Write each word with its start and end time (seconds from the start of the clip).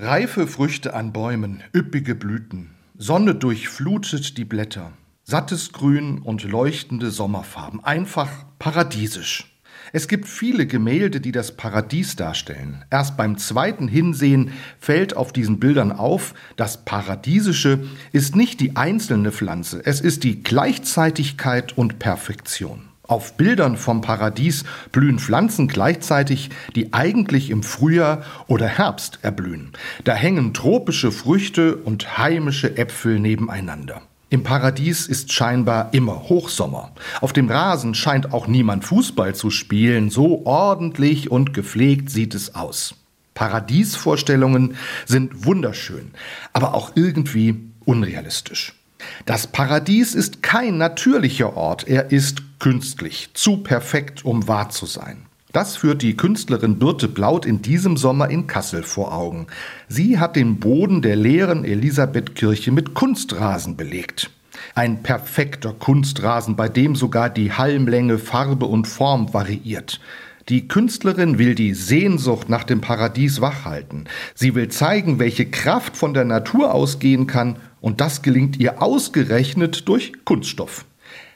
Reife 0.00 0.46
Früchte 0.46 0.94
an 0.94 1.12
Bäumen, 1.12 1.64
üppige 1.74 2.14
Blüten, 2.14 2.70
Sonne 2.96 3.34
durchflutet 3.34 4.38
die 4.38 4.44
Blätter, 4.44 4.92
sattes 5.24 5.72
Grün 5.72 6.20
und 6.20 6.44
leuchtende 6.44 7.10
Sommerfarben, 7.10 7.82
einfach 7.82 8.30
paradiesisch. 8.60 9.60
Es 9.92 10.06
gibt 10.06 10.28
viele 10.28 10.68
Gemälde, 10.68 11.20
die 11.20 11.32
das 11.32 11.56
Paradies 11.56 12.14
darstellen. 12.14 12.84
Erst 12.90 13.16
beim 13.16 13.38
zweiten 13.38 13.88
Hinsehen 13.88 14.52
fällt 14.78 15.16
auf 15.16 15.32
diesen 15.32 15.58
Bildern 15.58 15.90
auf, 15.90 16.32
das 16.54 16.84
Paradiesische 16.84 17.80
ist 18.12 18.36
nicht 18.36 18.60
die 18.60 18.76
einzelne 18.76 19.32
Pflanze, 19.32 19.82
es 19.84 20.00
ist 20.00 20.22
die 20.22 20.44
Gleichzeitigkeit 20.44 21.76
und 21.76 21.98
Perfektion. 21.98 22.87
Auf 23.08 23.38
Bildern 23.38 23.78
vom 23.78 24.02
Paradies 24.02 24.64
blühen 24.92 25.18
Pflanzen 25.18 25.66
gleichzeitig, 25.66 26.50
die 26.76 26.92
eigentlich 26.92 27.48
im 27.48 27.62
Frühjahr 27.62 28.22
oder 28.48 28.66
Herbst 28.66 29.20
erblühen. 29.22 29.72
Da 30.04 30.12
hängen 30.12 30.52
tropische 30.52 31.10
Früchte 31.10 31.76
und 31.76 32.18
heimische 32.18 32.76
Äpfel 32.76 33.18
nebeneinander. 33.18 34.02
Im 34.28 34.42
Paradies 34.42 35.06
ist 35.06 35.32
scheinbar 35.32 35.88
immer 35.94 36.28
Hochsommer. 36.28 36.92
Auf 37.22 37.32
dem 37.32 37.48
Rasen 37.48 37.94
scheint 37.94 38.34
auch 38.34 38.46
niemand 38.46 38.84
Fußball 38.84 39.34
zu 39.34 39.48
spielen, 39.48 40.10
so 40.10 40.44
ordentlich 40.44 41.30
und 41.30 41.54
gepflegt 41.54 42.10
sieht 42.10 42.34
es 42.34 42.54
aus. 42.54 42.94
Paradiesvorstellungen 43.32 44.76
sind 45.06 45.46
wunderschön, 45.46 46.10
aber 46.52 46.74
auch 46.74 46.92
irgendwie 46.94 47.70
unrealistisch. 47.86 48.74
Das 49.26 49.46
Paradies 49.46 50.14
ist 50.14 50.42
kein 50.42 50.78
natürlicher 50.78 51.56
Ort, 51.56 51.86
er 51.86 52.12
ist 52.12 52.42
künstlich, 52.58 53.30
zu 53.34 53.58
perfekt, 53.58 54.24
um 54.24 54.48
wahr 54.48 54.70
zu 54.70 54.86
sein. 54.86 55.26
Das 55.52 55.76
führt 55.76 56.02
die 56.02 56.16
Künstlerin 56.16 56.78
Birte 56.78 57.08
Blaut 57.08 57.46
in 57.46 57.62
diesem 57.62 57.96
Sommer 57.96 58.28
in 58.28 58.46
Kassel 58.46 58.82
vor 58.82 59.14
Augen. 59.14 59.46
Sie 59.88 60.18
hat 60.18 60.36
den 60.36 60.60
Boden 60.60 61.00
der 61.00 61.16
leeren 61.16 61.64
Elisabethkirche 61.64 62.70
mit 62.70 62.94
Kunstrasen 62.94 63.76
belegt. 63.76 64.30
Ein 64.74 65.02
perfekter 65.02 65.72
Kunstrasen, 65.72 66.54
bei 66.54 66.68
dem 66.68 66.94
sogar 66.94 67.30
die 67.30 67.52
Halmlänge, 67.52 68.18
Farbe 68.18 68.66
und 68.66 68.86
Form 68.86 69.32
variiert. 69.32 70.00
Die 70.48 70.66
Künstlerin 70.66 71.38
will 71.38 71.54
die 71.54 71.74
Sehnsucht 71.74 72.48
nach 72.48 72.64
dem 72.64 72.80
Paradies 72.80 73.42
wachhalten. 73.42 74.04
Sie 74.34 74.54
will 74.54 74.68
zeigen, 74.68 75.18
welche 75.18 75.44
Kraft 75.44 75.94
von 75.94 76.14
der 76.14 76.24
Natur 76.24 76.72
ausgehen 76.72 77.26
kann, 77.26 77.56
und 77.82 78.00
das 78.00 78.22
gelingt 78.22 78.58
ihr 78.58 78.82
ausgerechnet 78.82 79.86
durch 79.88 80.12
Kunststoff. 80.24 80.86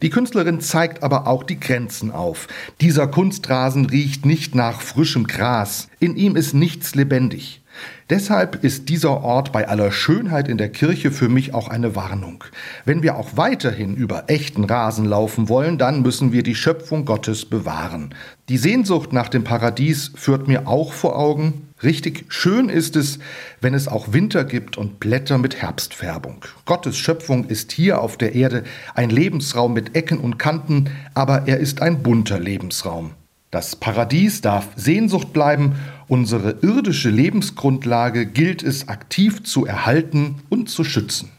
Die 0.00 0.10
Künstlerin 0.10 0.60
zeigt 0.60 1.02
aber 1.02 1.26
auch 1.26 1.44
die 1.44 1.60
Grenzen 1.60 2.10
auf. 2.10 2.48
Dieser 2.80 3.06
Kunstrasen 3.06 3.86
riecht 3.86 4.24
nicht 4.26 4.54
nach 4.54 4.80
frischem 4.80 5.26
Gras. 5.26 5.88
In 6.00 6.16
ihm 6.16 6.34
ist 6.34 6.54
nichts 6.54 6.94
lebendig. 6.94 7.62
Deshalb 8.10 8.62
ist 8.62 8.88
dieser 8.88 9.22
Ort 9.22 9.50
bei 9.50 9.66
aller 9.66 9.90
Schönheit 9.90 10.48
in 10.48 10.58
der 10.58 10.68
Kirche 10.68 11.10
für 11.10 11.28
mich 11.28 11.54
auch 11.54 11.68
eine 11.68 11.96
Warnung. 11.96 12.44
Wenn 12.84 13.02
wir 13.02 13.16
auch 13.16 13.36
weiterhin 13.36 13.94
über 13.94 14.24
echten 14.26 14.64
Rasen 14.64 15.06
laufen 15.06 15.48
wollen, 15.48 15.78
dann 15.78 16.02
müssen 16.02 16.32
wir 16.32 16.42
die 16.42 16.54
Schöpfung 16.54 17.06
Gottes 17.06 17.46
bewahren. 17.46 18.14
Die 18.48 18.58
Sehnsucht 18.58 19.12
nach 19.12 19.28
dem 19.28 19.42
Paradies 19.42 20.12
führt 20.14 20.48
mir 20.48 20.68
auch 20.68 20.92
vor 20.92 21.18
Augen, 21.18 21.68
richtig 21.82 22.26
schön 22.28 22.68
ist 22.68 22.94
es, 22.94 23.18
wenn 23.62 23.72
es 23.72 23.88
auch 23.88 24.12
Winter 24.12 24.44
gibt 24.44 24.76
und 24.76 25.00
Blätter 25.00 25.38
mit 25.38 25.62
Herbstfärbung. 25.62 26.44
Gottes 26.66 26.98
Schöpfung 26.98 27.46
ist 27.46 27.72
hier 27.72 28.02
auf 28.02 28.18
der 28.18 28.34
Erde 28.34 28.64
ein 28.94 29.08
Lebensraum 29.08 29.72
mit 29.72 29.96
Ecken 29.96 30.18
und 30.18 30.38
Kanten, 30.38 30.90
aber 31.14 31.48
er 31.48 31.58
ist 31.58 31.80
ein 31.80 32.02
bunter 32.02 32.38
Lebensraum. 32.38 33.12
Das 33.54 33.76
Paradies 33.76 34.40
darf 34.40 34.66
Sehnsucht 34.74 35.32
bleiben, 35.32 35.76
unsere 36.08 36.58
irdische 36.62 37.10
Lebensgrundlage 37.10 38.26
gilt 38.26 38.62
es 38.62 38.88
aktiv 38.88 39.42
zu 39.44 39.66
erhalten 39.66 40.36
und 40.48 40.68
zu 40.68 40.84
schützen. 40.84 41.30